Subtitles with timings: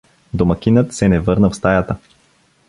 [0.33, 1.97] Домакинът се не върна в стаята.